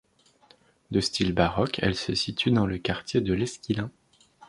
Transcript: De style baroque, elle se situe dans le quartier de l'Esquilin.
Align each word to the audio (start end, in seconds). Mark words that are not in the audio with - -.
De 0.89 0.99
style 0.99 1.31
baroque, 1.31 1.77
elle 1.79 1.93
se 1.93 2.15
situe 2.15 2.49
dans 2.49 2.65
le 2.65 2.79
quartier 2.79 3.21
de 3.21 3.33
l'Esquilin. 3.35 3.91